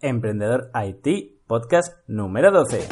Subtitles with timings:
[0.00, 2.86] Emprendedor IT, podcast número 12.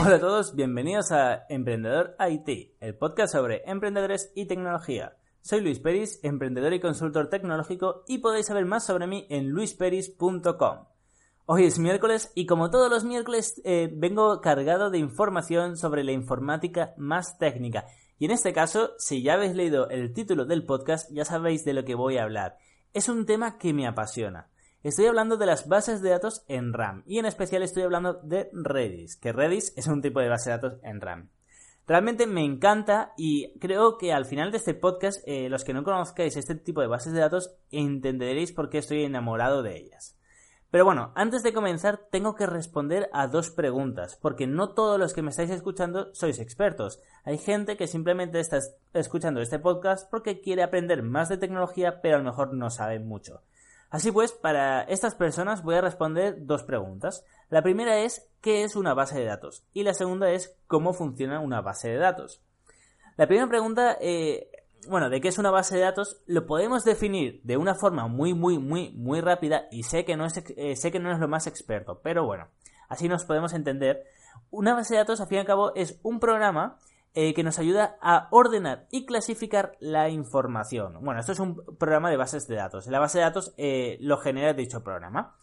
[0.00, 5.18] Hola a todos, bienvenidos a Emprendedor IT, el podcast sobre emprendedores y tecnología.
[5.44, 10.84] Soy Luis Peris, emprendedor y consultor tecnológico y podéis saber más sobre mí en luisperis.com.
[11.46, 16.12] Hoy es miércoles y como todos los miércoles eh, vengo cargado de información sobre la
[16.12, 17.86] informática más técnica.
[18.20, 21.72] Y en este caso, si ya habéis leído el título del podcast, ya sabéis de
[21.72, 22.56] lo que voy a hablar.
[22.94, 24.48] Es un tema que me apasiona.
[24.84, 28.48] Estoy hablando de las bases de datos en RAM y en especial estoy hablando de
[28.52, 31.30] Redis, que Redis es un tipo de base de datos en RAM.
[31.86, 35.82] Realmente me encanta y creo que al final de este podcast, eh, los que no
[35.82, 40.16] conozcáis este tipo de bases de datos, entenderéis por qué estoy enamorado de ellas.
[40.72, 45.12] Pero bueno, antes de comenzar tengo que responder a dos preguntas, porque no todos los
[45.12, 46.98] que me estáis escuchando sois expertos.
[47.24, 48.58] Hay gente que simplemente está
[48.94, 53.00] escuchando este podcast porque quiere aprender más de tecnología, pero a lo mejor no sabe
[53.00, 53.42] mucho.
[53.92, 57.26] Así pues, para estas personas voy a responder dos preguntas.
[57.50, 59.66] La primera es ¿qué es una base de datos?
[59.74, 62.42] Y la segunda es ¿cómo funciona una base de datos?
[63.18, 64.50] La primera pregunta, eh,
[64.88, 68.32] bueno, de qué es una base de datos, lo podemos definir de una forma muy,
[68.32, 71.28] muy, muy, muy rápida y sé que no es, eh, sé que no es lo
[71.28, 72.48] más experto, pero bueno,
[72.88, 74.06] así nos podemos entender.
[74.50, 76.78] Una base de datos, al fin y al cabo, es un programa
[77.14, 80.98] eh, que nos ayuda a ordenar y clasificar la información.
[81.02, 82.86] Bueno, esto es un programa de bases de datos.
[82.86, 85.36] La base de datos eh, lo genera dicho programa.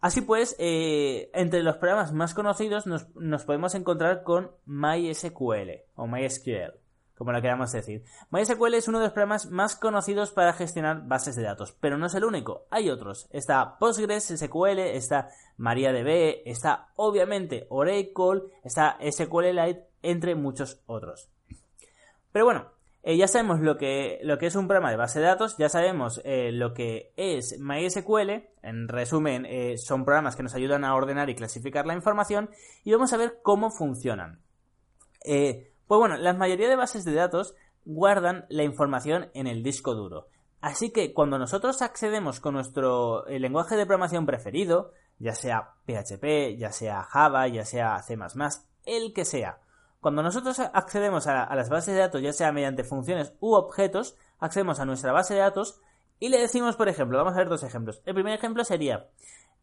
[0.00, 6.74] Así pues, eh, entre los programas más conocidos nos, podemos encontrar con MySQL o MySQL,
[7.16, 8.04] como lo queramos decir.
[8.30, 12.06] MySQL es uno de los programas más conocidos para gestionar bases de datos, pero no
[12.06, 13.26] es el único, hay otros.
[13.30, 21.28] Está Postgres SQL, está MariaDB, está obviamente Oracle, está SQLite entre muchos otros.
[22.32, 22.66] Pero bueno,
[23.02, 26.50] eh, ya sabemos lo que, es un programa de base de datos, ya sabemos eh,
[26.52, 31.34] lo que es MySQL, en resumen, eh, son programas que nos ayudan a ordenar y
[31.34, 32.50] clasificar la información,
[32.84, 34.40] y vamos a ver cómo funcionan.
[35.22, 40.26] pues bueno, la mayoría de bases de datos guardan la información en el disco duro.
[40.60, 46.72] Así que cuando nosotros accedemos con nuestro lenguaje de programación preferido, ya sea PHP, ya
[46.72, 48.18] sea Java, ya sea C++,
[48.84, 49.60] el que sea,
[50.06, 54.78] cuando nosotros accedemos a, las bases de datos, ya sea mediante funciones u objetos, accedemos
[54.78, 55.80] a nuestra base de datos
[56.20, 58.02] y le decimos, por ejemplo, vamos a ver dos ejemplos.
[58.06, 59.08] El primer ejemplo sería,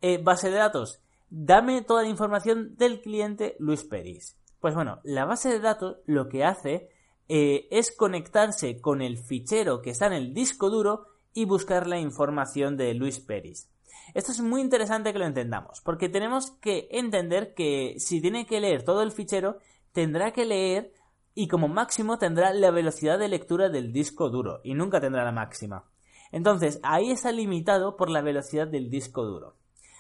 [0.01, 4.35] eh, base de datos, dame toda la información del cliente Luis Peris.
[4.59, 6.89] Pues bueno, la base de datos lo que hace
[7.29, 11.99] eh, es conectarse con el fichero que está en el disco duro y buscar la
[11.99, 13.69] información de Luis Peris.
[14.13, 18.59] Esto es muy interesante que lo entendamos, porque tenemos que entender que si tiene que
[18.59, 19.59] leer todo el fichero,
[19.93, 20.91] tendrá que leer
[21.35, 25.31] y como máximo tendrá la velocidad de lectura del disco duro y nunca tendrá la
[25.31, 25.85] máxima.
[26.31, 29.55] Entonces, ahí está limitado por la velocidad del disco duro.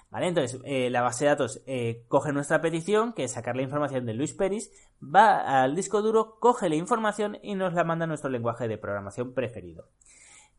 [0.09, 0.27] ¿Vale?
[0.27, 4.05] Entonces, eh, la base de datos eh, coge nuestra petición, que es sacar la información
[4.05, 4.71] de Luis Peris,
[5.03, 8.77] va al disco duro, coge la información y nos la manda a nuestro lenguaje de
[8.77, 9.87] programación preferido.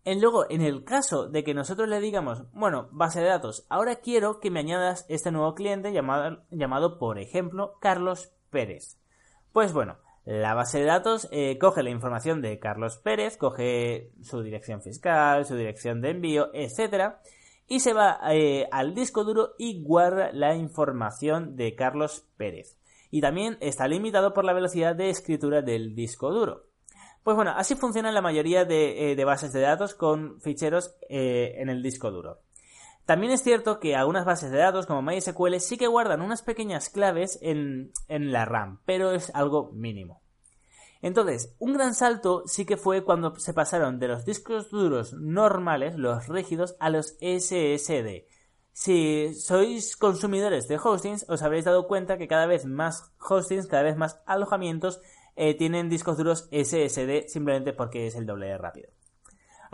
[0.04, 3.96] Y luego, en el caso de que nosotros le digamos, bueno, base de datos, ahora
[3.96, 8.98] quiero que me añadas este nuevo cliente llamado, llamado por ejemplo, Carlos Pérez.
[9.54, 14.42] Pues bueno, la base de datos eh, coge la información de Carlos Pérez, coge su
[14.42, 17.14] dirección fiscal, su dirección de envío, etc.
[17.68, 22.76] Y se va eh, al disco duro y guarda la información de Carlos Pérez.
[23.12, 26.66] Y también está limitado por la velocidad de escritura del disco duro.
[27.22, 31.80] Pues bueno, así funciona la mayoría eh, de bases de datos con ficheros en el
[31.80, 32.40] disco duro.
[33.06, 36.88] También es cierto que algunas bases de datos como MySQL sí que guardan unas pequeñas
[36.88, 40.22] claves en, la RAM, pero es algo mínimo.
[41.02, 45.96] Entonces, un gran salto sí que fue cuando se pasaron de los discos duros normales,
[45.96, 48.26] los rígidos, a los SSD.
[48.72, 53.82] Si sois consumidores de hostings, os habréis dado cuenta que cada vez más hostings, cada
[53.82, 55.02] vez más alojamientos
[55.36, 58.93] eh, tienen discos duros SSD simplemente porque es el doble de rápido.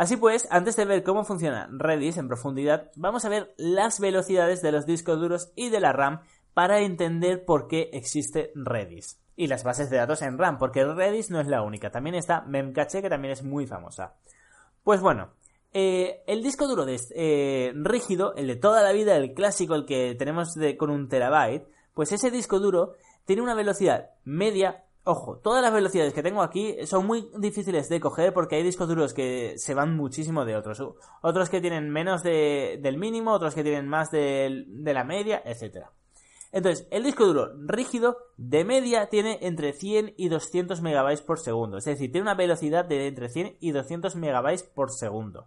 [0.00, 4.62] Así pues, antes de ver cómo funciona Redis en profundidad, vamos a ver las velocidades
[4.62, 6.22] de los discos duros y de la RAM
[6.54, 9.20] para entender por qué existe Redis.
[9.36, 12.40] Y las bases de datos en RAM, porque Redis no es la única, también está
[12.40, 14.14] Memcache, que también es muy famosa.
[14.84, 15.34] Pues bueno,
[15.74, 20.14] eh, el disco duro eh, rígido, el de toda la vida, el clásico, el que
[20.14, 22.94] tenemos con un terabyte, pues ese disco duro
[23.26, 28.00] tiene una velocidad media Ojo, todas las velocidades que tengo aquí son muy difíciles de
[28.00, 30.82] coger porque hay discos duros que se van muchísimo de otros.
[31.22, 35.86] Otros que tienen menos del mínimo, otros que tienen más de, la media, etc.
[36.52, 41.78] Entonces, el disco duro rígido de media tiene entre 100 y 200 megabytes por segundo.
[41.78, 45.46] Es decir, tiene una velocidad de entre 100 y 200 megabytes por segundo.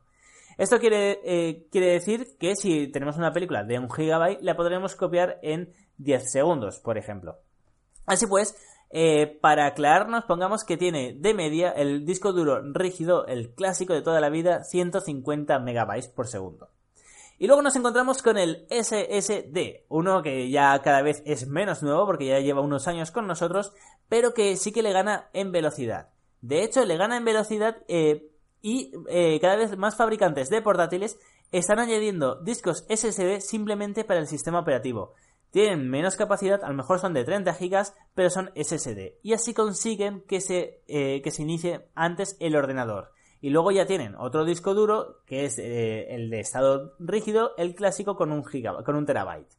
[0.57, 4.95] Esto quiere, eh, quiere decir que si tenemos una película de 1 gigabyte, la podremos
[4.95, 7.38] copiar en 10 segundos, por ejemplo.
[8.05, 8.55] Así pues,
[8.95, 14.04] eh, para aclararnos, pongamos que tiene de media el disco duro rígido, el clásico de
[14.04, 16.69] toda la vida, 150 megabytes por segundo.
[17.40, 22.06] Y luego nos encontramos con el SSD, uno que ya cada vez es menos nuevo
[22.06, 23.74] porque ya lleva unos años con nosotros,
[24.10, 26.10] pero que sí que le gana en velocidad.
[26.42, 28.30] De hecho, le gana en velocidad eh,
[28.62, 31.18] y eh, cada vez más fabricantes de portátiles
[31.51, 35.16] están añadiendo discos SSD simplemente para el sistema operativo.
[35.53, 37.85] Tienen menos capacidad, a lo mejor son de 30 GB,
[38.15, 39.19] pero son SSD.
[39.21, 43.11] Y así consiguen que se, eh, que se inicie antes el ordenador.
[43.39, 47.75] Y luego ya tienen otro disco duro, que es eh, el de estado rígido, el
[47.75, 49.53] clásico con un, con un terabyte.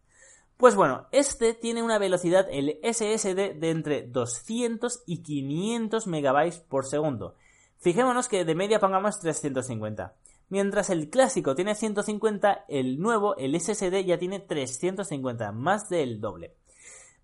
[0.57, 6.87] Pues bueno, este tiene una velocidad, el SSD, de entre 200 y 500 megabytes por
[6.87, 7.37] segundo.
[7.79, 10.13] Fijémonos que de media pongamos 350.
[10.55, 16.55] Mientras el clásico tiene 150, el nuevo, el SSD, ya tiene 350, más del doble.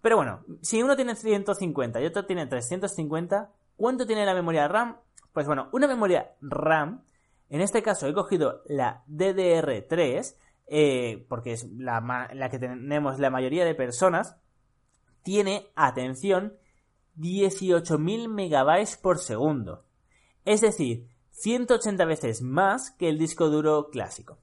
[0.03, 4.97] Pero bueno, si uno tiene 150 y otro tiene 350, ¿cuánto tiene la memoria RAM?
[5.32, 7.05] Pues bueno, una memoria RAM,
[7.50, 10.35] en este caso he cogido la DDR3,
[10.67, 14.38] eh, porque es la, la que tenemos la mayoría de personas,
[15.23, 16.55] tiene, atención,
[17.17, 19.85] 18.000 megabytes por segundo.
[20.44, 21.06] Es decir,
[21.41, 24.39] 180 veces más que el disco duro clásico.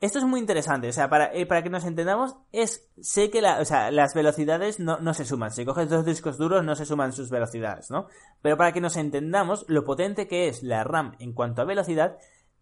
[0.00, 3.40] Esto es muy interesante, o sea, para, eh, para que nos entendamos, es, sé que
[3.40, 5.50] las velocidades no, no, se suman.
[5.50, 8.06] Si coges dos discos duros, no se suman sus velocidades, ¿no?
[8.40, 12.16] Pero para que nos entendamos lo potente que es la RAM en cuanto a velocidad,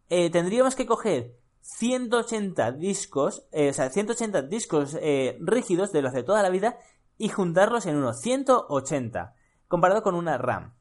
[0.08, 4.96] eh, tendríamos que coger 180 discos, eh, o sea, 180 discos
[5.40, 6.78] rígidos de los de toda la vida
[7.18, 9.34] y juntarlos en uno, 180,
[9.68, 10.75] comparado con una RAM.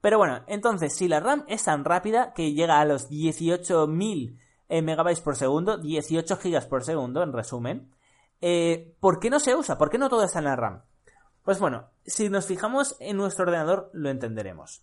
[0.00, 4.38] Pero bueno, entonces, si la RAM es tan rápida que llega a los 18.000
[4.68, 7.90] eh, megabytes por segundo, 18 gigas por segundo, en resumen,
[8.40, 9.76] eh, ¿por qué no se usa?
[9.76, 10.82] ¿Por qué no todo está en la RAM?
[11.42, 14.82] Pues bueno, si nos fijamos en nuestro ordenador, lo entenderemos.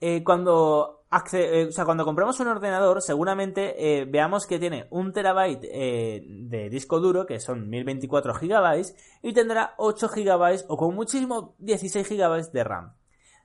[0.00, 7.00] Eh, cuando, sea, cuando compramos un ordenador, seguramente veamos que tiene un terabyte de disco
[7.00, 12.64] duro, que son 1024 gigabytes, y tendrá 8 gigabytes o con muchísimo 16 gigabytes de
[12.64, 12.99] RAM.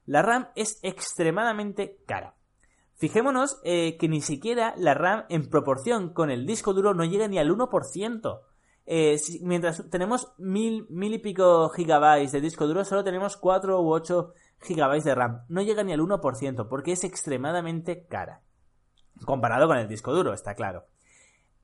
[0.05, 2.35] La RAM es extremadamente cara.
[2.97, 7.27] Fijémonos eh, que ni siquiera la RAM en proporción con el disco duro no llega
[7.27, 8.39] ni al 1%.
[8.87, 13.91] Eh, mientras tenemos mil, mil y pico gigabytes de disco duro, solo tenemos 4 u
[13.91, 15.41] 8 gigabytes de RAM.
[15.49, 18.41] No llega ni al 1% porque es extremadamente cara.
[19.25, 20.85] Comparado con el disco duro, está claro.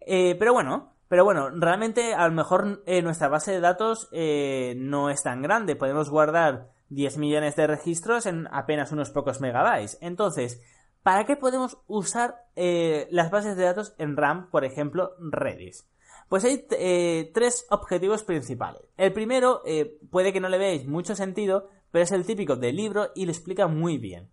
[0.01, 5.23] Eh, pero bueno, pero bueno, realmente a lo mejor nuestra base de datos no es
[5.23, 5.75] tan grande.
[5.75, 9.97] Podemos guardar 10 millones de registros en apenas unos pocos megabytes.
[10.01, 10.61] Entonces,
[11.03, 15.89] ¿para qué podemos usar eh, las bases de datos en RAM, por ejemplo, Redis?
[16.27, 18.81] Pues hay eh, tres objetivos principales.
[18.97, 22.75] El primero, eh, puede que no le veáis mucho sentido, pero es el típico del
[22.75, 24.29] libro y lo explica muy bien.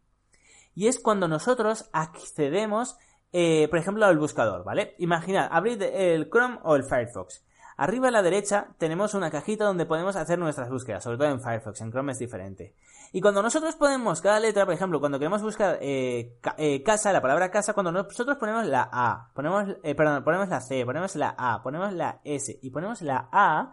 [0.75, 2.97] Y es cuando nosotros accedemos,
[3.33, 4.95] por ejemplo, al buscador, ¿vale?
[4.99, 7.45] Imaginad, abrir el Chrome o el Firefox.
[7.79, 11.41] Arriba a la derecha tenemos una cajita donde podemos hacer nuestras búsquedas, sobre todo en
[11.41, 12.75] Firefox, en Chrome es diferente.
[13.13, 17.23] Y cuando nosotros ponemos cada letra, por ejemplo, cuando queremos buscar eh, eh, casa, la
[17.23, 21.37] palabra casa, cuando nosotros ponemos la A, ponemos, eh, perdón, ponemos la C, ponemos la
[21.39, 23.73] A, ponemos la S y ponemos la A,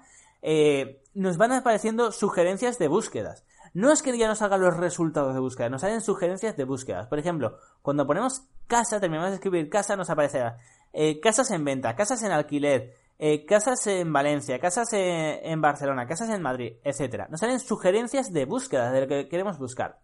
[1.16, 3.44] nos van apareciendo sugerencias de búsquedas.
[3.74, 7.08] No es que ya nos hagan los resultados de búsqueda, nos salen sugerencias de búsquedas.
[7.08, 10.60] Por ejemplo, cuando ponemos casa, terminamos de escribir casa, nos aparecerá
[11.24, 16.42] casas en venta, casas en alquiler, eh, casas en Valencia, casas en, Barcelona, casas en
[16.42, 17.28] Madrid, etcétera.
[17.30, 20.00] Nos salen sugerencias de búsqueda de lo que queremos buscar.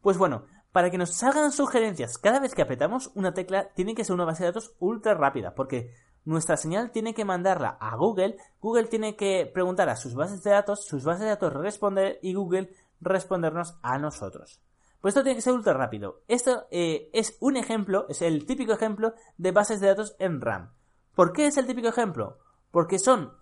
[0.00, 4.04] Pues bueno, para que nos salgan sugerencias cada vez que apretamos una tecla, tiene que
[4.04, 5.90] ser una base de datos ultra rápida, porque
[6.24, 10.50] nuestra señal tiene que mandarla a Google, Google tiene que preguntar a sus bases de
[10.50, 12.70] datos, sus bases de datos responder y Google
[13.00, 14.60] respondernos a nosotros.
[15.00, 16.22] Pues esto tiene que ser ultra rápido.
[16.28, 20.72] Esto eh, es un ejemplo, es el típico ejemplo de bases de datos en RAM.
[21.14, 22.38] ¿Por qué es el típico ejemplo?
[22.70, 23.32] Porque son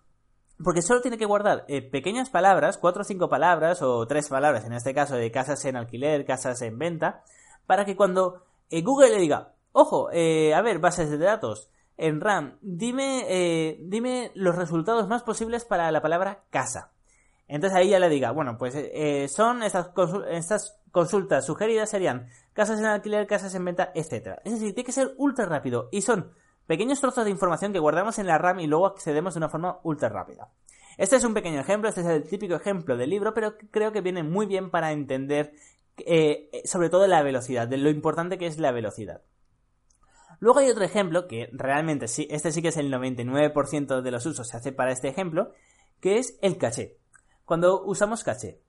[0.63, 4.65] porque solo tiene que guardar eh, pequeñas palabras, cuatro o cinco palabras, o tres palabras,
[4.65, 7.25] en este caso de casas en alquiler, casas en venta,
[7.67, 12.21] para que cuando eh, Google le diga, ojo, eh, a ver, bases de datos, en
[12.21, 16.93] RAM, dime, dime los resultados más posibles para la palabra casa.
[17.53, 19.91] Entonces ahí ya le diga, bueno, pues eh, son estas,
[20.31, 24.39] estas consultas sugeridas serían casas en alquiler, casas en venta, etc.
[24.43, 26.33] Es decir, tiene que ser ultra rápido y son
[26.73, 29.79] pequeños trozos de información que guardamos en la RAM y luego accedemos de una forma
[29.83, 30.49] ultra rápida.
[30.97, 34.01] Este es un pequeño ejemplo, este es el típico ejemplo del libro, pero creo que
[34.01, 35.53] viene muy bien para entender
[35.99, 39.21] eh, sobre todo la velocidad, de lo importante que es la velocidad.
[40.41, 44.25] Luego hay otro ejemplo, que realmente sí, este sí que es el 99% de los
[44.25, 45.53] usos se hace para este ejemplo,
[46.01, 46.97] que es el caché.
[47.45, 48.63] Cuando usamos caché.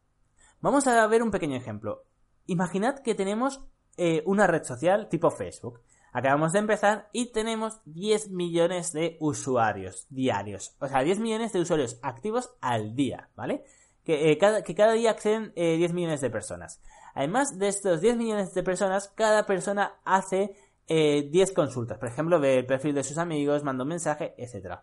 [0.60, 2.04] Vamos a ver un pequeño ejemplo.
[2.48, 3.64] Imaginad que tenemos
[3.96, 5.80] eh, una red social tipo Facebook.
[6.14, 10.76] Acabamos de empezar y tenemos 10 millones de usuarios diarios.
[10.80, 13.64] O sea, 10 millones de usuarios activos al día, ¿vale?
[14.06, 16.80] Que, eh, cada, que cada, día acceden 10 eh, millones de personas.
[17.16, 20.56] Además de estos 10 millones de personas, cada persona hace
[20.88, 21.98] 10 consultas.
[21.98, 24.82] Por ejemplo, ve el perfil de sus amigos, manda un mensaje, etc.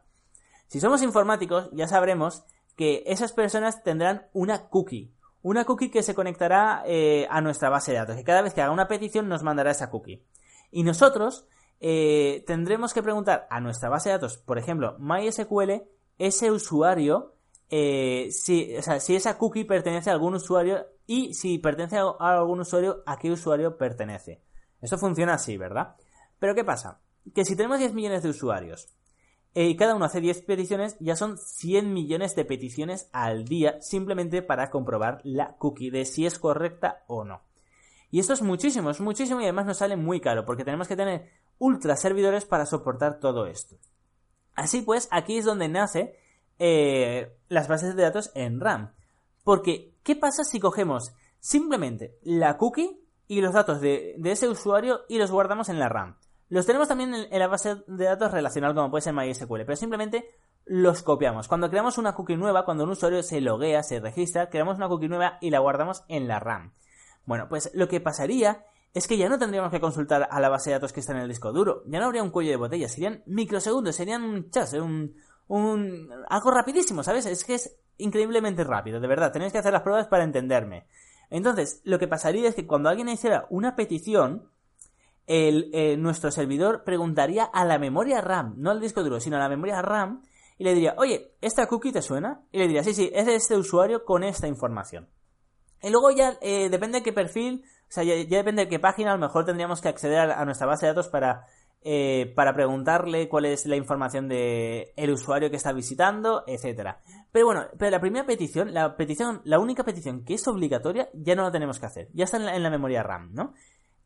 [0.66, 2.44] Si somos informáticos, ya sabremos
[2.74, 5.12] que esas personas tendrán una cookie.
[5.42, 6.82] Una cookie que se conectará
[7.28, 8.18] a nuestra base de datos.
[8.18, 10.24] Y cada vez que haga una petición nos mandará esa cookie.
[10.70, 11.46] Y nosotros
[11.80, 15.82] eh, tendremos que preguntar a nuestra base de datos, por ejemplo, MySQL,
[16.18, 17.34] ese usuario,
[17.70, 22.14] eh, si, o sea, si esa cookie pertenece a algún usuario y si pertenece a
[22.18, 24.42] algún usuario, a qué usuario pertenece.
[24.80, 25.96] Eso funciona así, ¿verdad?
[26.38, 27.00] Pero ¿qué pasa?
[27.34, 28.88] Que si tenemos 10 millones de usuarios
[29.54, 33.80] eh, y cada uno hace 10 peticiones, ya son 100 millones de peticiones al día
[33.80, 37.42] simplemente para comprobar la cookie de si es correcta o no.
[38.10, 40.96] Y esto es muchísimo, es muchísimo y además nos sale muy caro porque tenemos que
[40.96, 43.76] tener ultra servidores para soportar todo esto.
[44.54, 46.16] Así pues, aquí es donde nace
[46.58, 48.92] eh, las bases de datos en RAM.
[49.44, 55.18] Porque, ¿qué pasa si cogemos simplemente la cookie y los datos de, ese usuario y
[55.18, 56.16] los guardamos en la RAM?
[56.48, 60.28] Los tenemos también en, la base de datos relacional como puede ser MySQL, pero simplemente
[60.66, 61.46] los copiamos.
[61.46, 65.08] Cuando creamos una cookie nueva, cuando un usuario se loguea, se registra, creamos una cookie
[65.08, 66.72] nueva y la guardamos en la RAM.
[67.24, 70.70] Bueno, pues lo que pasaría es que ya no tendríamos que consultar a la base
[70.70, 71.82] de datos que está en el disco duro.
[71.86, 75.14] Ya no habría un cuello de botella, serían microsegundos, serían un chas, un,
[75.48, 77.26] un, algo rapidísimo, ¿sabes?
[77.26, 79.32] Es que es increíblemente rápido, de verdad.
[79.32, 80.86] Tenéis que hacer las pruebas para entenderme.
[81.28, 84.50] Entonces, lo que pasaría es que cuando alguien hiciera una petición,
[85.26, 89.48] eh, nuestro servidor preguntaría a la memoria RAM, no al disco duro, sino a la
[89.48, 90.22] memoria RAM,
[90.58, 92.42] y le diría, oye, ¿esta cookie te suena?
[92.50, 95.08] Y le diría, sí, sí, es de este usuario con esta información.
[95.82, 99.12] Y luego ya eh, depende de qué perfil, o sea, ya, depende de qué página,
[99.12, 101.46] a lo mejor tendríamos que acceder a, nuestra base de datos para,
[101.82, 107.00] eh, para preguntarle cuál es la información del el usuario que está visitando, etcétera.
[107.32, 111.34] Pero bueno, pero la primera petición, la petición, la única petición que es obligatoria, ya
[111.34, 112.08] no la tenemos que hacer.
[112.12, 113.54] Ya está en la, en la memoria RAM, ¿no?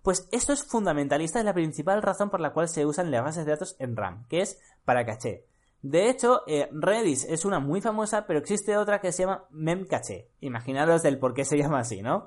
[0.02, 3.10] Pues esto es fundamental y esta es la principal razón por la cual se usan
[3.10, 5.46] las bases de datos en RAM, que es para caché.
[5.84, 10.30] De hecho, eh, Redis es una muy famosa, pero existe otra que se llama Memcache.
[10.40, 12.26] Imaginaros del por qué se llama así, ¿no?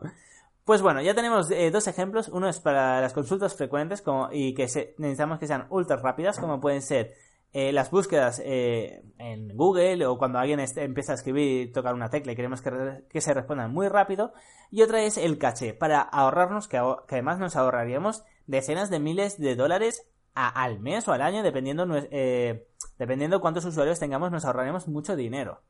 [0.64, 2.28] Pues bueno, ya tenemos eh, dos ejemplos.
[2.28, 4.68] Uno es para las consultas frecuentes y que
[5.00, 7.16] necesitamos que sean ultra rápidas, como pueden ser
[7.52, 12.34] eh, las búsquedas en Google o cuando alguien empieza a escribir y tocar una tecla
[12.34, 14.34] y queremos que, se respondan muy rápido.
[14.70, 19.56] Y otra es el caché, para ahorrarnos, que además nos ahorraríamos decenas de miles de
[19.56, 20.08] dólares
[20.38, 22.68] al mes o al año, dependiendo, eh,
[22.98, 25.62] dependiendo cuántos usuarios tengamos, nos ahorraremos mucho dinero.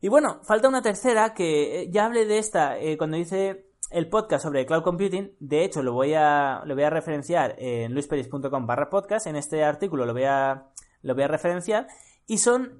[0.00, 4.08] Y bueno, falta una tercera que eh, ya hablé de esta eh, cuando hice el
[4.08, 5.32] podcast sobre cloud computing.
[5.38, 9.26] De hecho, lo voy a, lo voy a referenciar en luisperis.com barra podcast.
[9.26, 10.66] En este artículo lo voy a,
[11.02, 11.86] lo voy a referenciar.
[12.26, 12.78] Y son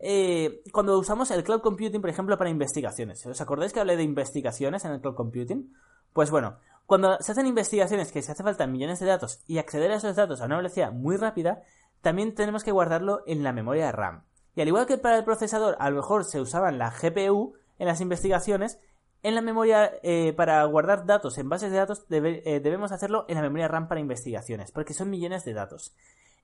[0.72, 3.24] cuando usamos el cloud computing, por ejemplo, para investigaciones.
[3.26, 5.70] ¿Os acordáis que hablé de investigaciones en el cloud computing?
[6.14, 9.90] Pues bueno, cuando se hacen investigaciones que se hace falta millones de datos y acceder
[9.90, 11.62] a esos datos a una velocidad muy rápida,
[12.02, 14.24] también tenemos que guardarlo en la memoria RAM.
[14.54, 17.86] Y al igual que para el procesador, a lo mejor se usaban la GPU en
[17.86, 18.78] las investigaciones,
[19.22, 23.36] en la memoria eh, para guardar datos en bases de datos eh, debemos hacerlo en
[23.36, 25.96] la memoria RAM para investigaciones, porque son millones de datos.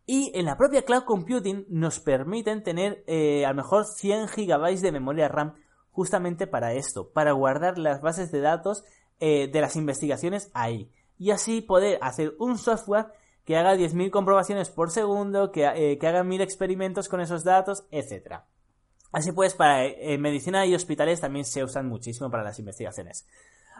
[0.06, 4.80] Y en la propia cloud computing nos permiten tener eh, a lo mejor 100 GB
[4.80, 5.54] de memoria RAM
[5.90, 8.82] justamente para esto, para guardar las bases de datos
[9.20, 10.90] eh, de las investigaciones ahí.
[11.18, 13.08] Y así poder hacer un software
[13.44, 17.84] que haga 10.000 comprobaciones por segundo, que, eh, que haga 1.000 experimentos con esos datos,
[17.90, 18.40] etc.
[19.12, 23.26] Así pues, para eh, medicina y hospitales también se usan muchísimo para las investigaciones.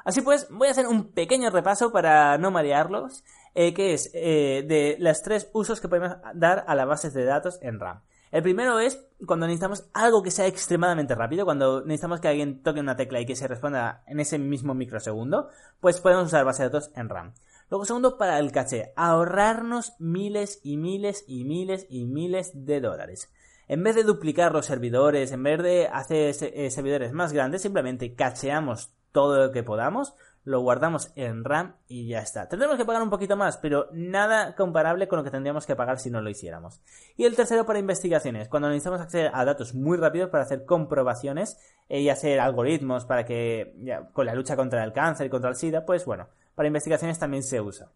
[0.04, 5.22] Así pues, voy a hacer un pequeño repaso para no marearlos, que es de los
[5.22, 8.00] tres usos que podemos dar a las bases de datos en RAM.
[8.30, 12.80] El primero es cuando necesitamos algo que sea extremadamente rápido, cuando necesitamos que alguien toque
[12.80, 15.48] una tecla y que se responda en ese mismo microsegundo,
[15.80, 17.34] pues podemos usar base de datos en RAM.
[17.70, 23.30] Luego, segundo, para el caché, ahorrarnos miles y miles y miles y miles de dólares.
[23.68, 28.14] En vez de duplicar los servidores, en vez de hacer eh, servidores más grandes, simplemente
[28.14, 32.48] cacheamos todo lo que podamos, lo guardamos en RAM y ya está.
[32.48, 35.98] Tendremos que pagar un poquito más, pero nada comparable con lo que tendríamos que pagar
[35.98, 36.80] si no lo hiciéramos.
[37.16, 41.58] Y el tercero para investigaciones, cuando necesitamos acceder a datos muy rápidos para hacer comprobaciones
[41.88, 43.74] y hacer algoritmos para que,
[44.12, 47.42] con la lucha contra el cáncer y contra el SIDA, pues bueno, para investigaciones también
[47.42, 47.90] se usa.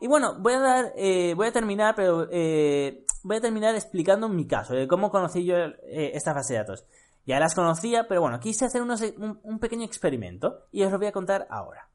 [0.00, 4.28] Y bueno, voy a dar, eh, voy a terminar, pero eh, voy a terminar explicando
[4.28, 6.84] mi caso, de cómo conocí yo eh, esta fase de datos.
[7.26, 11.12] Ya las conocía, pero bueno, quise hacer un, pequeño experimento y os lo voy a
[11.12, 11.88] contar ahora.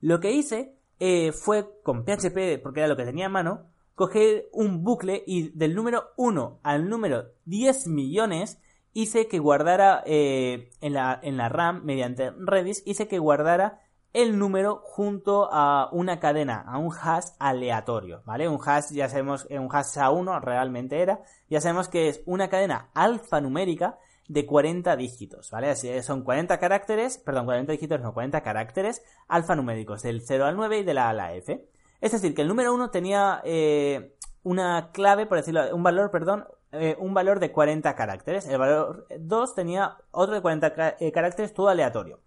[0.00, 4.48] Lo que hice eh, fue con PHP, porque era lo que tenía a mano, coger
[4.52, 8.58] un bucle y del número 1 al número 10 millones
[8.94, 13.80] hice que guardara eh, en, la, en la RAM mediante Redis, hice que guardara
[14.12, 18.48] el número junto a una cadena, a un hash aleatorio, ¿vale?
[18.48, 22.90] Un hash, ya sabemos, un hash A1 realmente era, ya sabemos que es una cadena
[22.94, 23.98] alfanumérica
[24.28, 25.70] de 40 dígitos, ¿vale?
[25.70, 30.78] Así son 40 caracteres, perdón, 40 dígitos, no, 40 caracteres alfanuméricos, del 0 al 9
[30.78, 31.68] y de la A a la F.
[32.00, 36.46] Es decir, que el número 1 tenía eh, una clave, por decirlo, un valor, perdón,
[36.72, 38.46] eh, un valor de 40 caracteres.
[38.46, 42.20] El valor 2 tenía otro de 40 eh, caracteres, todo aleatorio.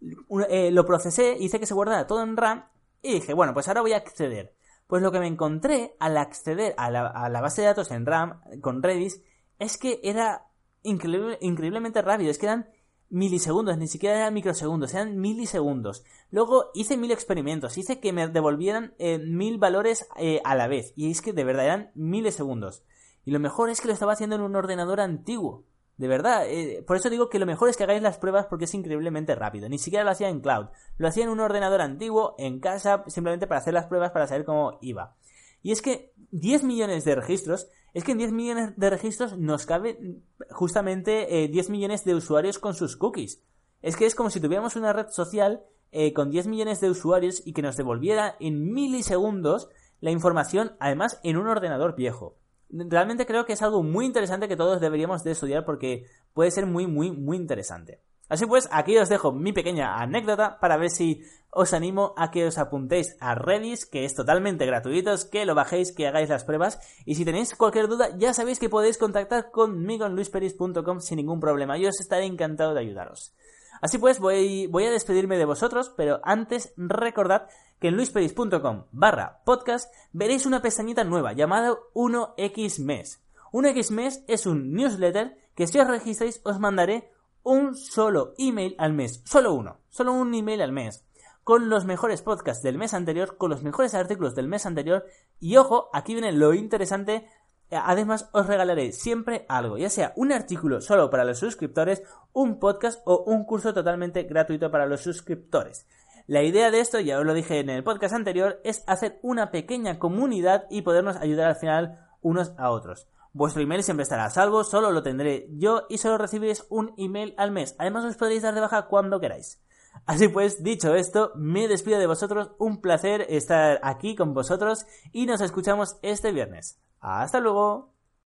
[0.00, 2.66] lo procesé, hice que se guardara todo en RAM
[3.02, 4.54] y dije, bueno, pues ahora voy a acceder.
[4.86, 8.06] Pues lo que me encontré al acceder a la, a la base de datos en
[8.06, 9.22] RAM con Redis
[9.58, 10.49] es que era
[10.82, 12.30] increíblemente rápido.
[12.30, 12.68] Es que eran
[13.10, 16.04] milisegundos, ni siquiera eran microsegundos, eran milisegundos.
[16.30, 20.92] Luego hice mil experimentos, hice que me devolvieran eh, mil valores eh, a la vez.
[20.96, 22.84] Y es que de verdad eran milisegundos.
[23.24, 25.64] Y lo mejor es que lo estaba haciendo en un ordenador antiguo.
[25.98, 28.64] De verdad, eh, por eso digo que lo mejor es que hagáis las pruebas porque
[28.64, 29.68] es increíblemente rápido.
[29.68, 30.68] Ni siquiera lo hacía en cloud.
[30.96, 34.46] Lo hacía en un ordenador antiguo, en casa, simplemente para hacer las pruebas para saber
[34.46, 35.16] cómo iba.
[35.62, 39.66] Y es que 10 millones de registros es que en 10 millones de registros nos
[39.66, 43.42] cabe justamente 10 eh, millones de usuarios con sus cookies.
[43.82, 47.42] Es que es como si tuviéramos una red social eh, con 10 millones de usuarios
[47.44, 49.68] y que nos devolviera en milisegundos
[50.00, 52.36] la información, además en un ordenador viejo.
[52.70, 56.66] Realmente creo que es algo muy interesante que todos deberíamos de estudiar porque puede ser
[56.66, 58.00] muy, muy, muy interesante.
[58.28, 62.46] Así pues, aquí os dejo mi pequeña anécdota para ver si os animo a que
[62.46, 66.78] os apuntéis a Redis, que es totalmente gratuito, que lo bajéis, que hagáis las pruebas.
[67.04, 71.40] Y si tenéis cualquier duda, ya sabéis que podéis contactar conmigo en luisperis.com sin ningún
[71.40, 71.76] problema.
[71.78, 73.34] Yo os estaré encantado de ayudaros.
[73.80, 77.48] Así pues, voy, a despedirme de vosotros, pero antes recordad
[77.80, 83.22] que en luisperis.com barra podcast veréis una pestañita nueva llamada 1X mes.
[83.52, 87.10] 1X mes es un newsletter que si os registráis os mandaré
[87.42, 91.06] un solo email al mes, solo uno, solo un email al mes,
[91.50, 95.06] con los mejores podcasts del mes anterior, con los mejores artículos del mes anterior,
[95.40, 97.26] y ojo, aquí viene lo interesante,
[97.72, 103.02] además os regalaré siempre algo, ya sea un artículo solo para los suscriptores, un podcast
[103.04, 105.88] o un curso totalmente gratuito para los suscriptores.
[106.28, 109.50] La idea de esto, ya os lo dije en el podcast anterior, es hacer una
[109.50, 113.08] pequeña comunidad y podernos ayudar al final unos a otros.
[113.32, 117.34] Vuestro email siempre estará a salvo, solo lo tendré yo y solo recibiréis un email
[117.38, 117.74] al mes.
[117.78, 119.60] Además os podéis dar de baja cuando queráis.
[120.06, 125.26] Así pues, dicho esto, me despido de vosotros, un placer estar aquí con vosotros y
[125.26, 126.80] nos escuchamos este viernes.
[127.00, 127.94] Hasta luego.